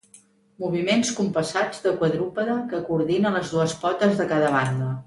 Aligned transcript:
Moviments 0.63 1.11
compassats 1.19 1.85
de 1.85 1.93
quadrúpede 2.01 2.57
que 2.73 2.83
coordina 2.89 3.37
les 3.39 3.57
dues 3.57 3.79
potes 3.87 4.21
de 4.25 4.33
cada 4.35 4.55
banda. 4.61 4.95